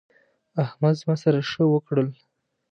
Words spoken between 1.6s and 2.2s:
وکړل.